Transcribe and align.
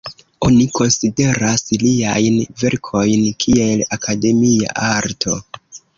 Oni 0.45 0.63
konsideras 0.77 1.63
liajn 1.83 2.39
verkojn 2.63 3.27
kiel 3.45 3.85
akademia 3.99 4.77
arto. 4.89 5.41